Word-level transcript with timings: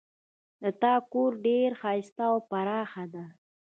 د 0.61 0.63
تا 0.81 0.93
کور 1.11 1.31
ډېر 1.47 1.69
ښایسته 1.81 2.23
او 2.31 2.37
پراخ 2.49 2.91
ده 3.13 3.25